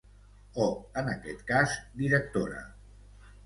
O 0.65 0.69
en 1.03 1.11
aquest 1.11 1.45
cas, 1.53 1.77
directora. 2.03 2.67